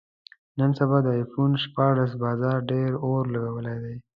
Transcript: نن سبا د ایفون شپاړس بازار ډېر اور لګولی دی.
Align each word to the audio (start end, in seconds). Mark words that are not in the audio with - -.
نن 0.57 0.71
سبا 0.79 0.97
د 1.03 1.07
ایفون 1.19 1.51
شپاړس 1.63 2.11
بازار 2.23 2.57
ډېر 2.71 2.91
اور 3.05 3.23
لګولی 3.33 3.77
دی. 3.83 3.95